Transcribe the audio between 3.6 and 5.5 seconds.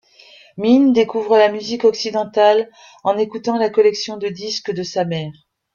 collection de disques de sa mère.